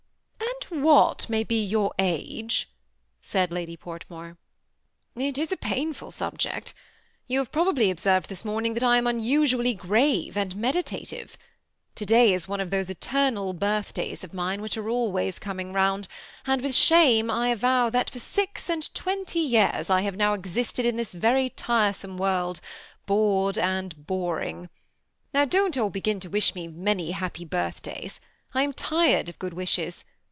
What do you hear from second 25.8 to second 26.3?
all begin to